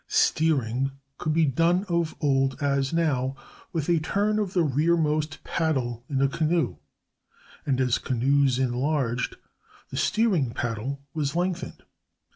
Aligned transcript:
Steering 0.07 0.93
could 1.19 1.31
be 1.31 1.45
done 1.45 1.83
of 1.87 2.15
old, 2.19 2.57
as 2.59 2.91
now, 2.91 3.35
with 3.71 3.87
a 3.87 3.99
turn 3.99 4.39
of 4.39 4.53
the 4.53 4.63
rearmost 4.63 5.43
paddle 5.43 6.03
in 6.09 6.23
a 6.23 6.27
canoe, 6.27 6.77
and 7.67 7.79
as 7.79 7.99
canoes 7.99 8.57
enlarged, 8.57 9.35
the 9.91 9.97
steering 9.97 10.49
paddle 10.55 11.03
was 11.13 11.35
lengthened. 11.35 11.83